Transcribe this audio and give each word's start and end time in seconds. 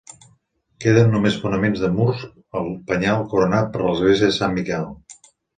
Queden 0.85 1.13
només 1.15 1.37
fonaments 1.43 1.83
de 1.83 1.91
murs 1.99 2.25
al 2.63 2.71
penyal 2.89 3.23
coronat 3.35 3.71
per 3.77 3.85
l'església 3.87 4.31
de 4.33 4.37
Sant 4.43 4.57
Miquel. 4.61 4.93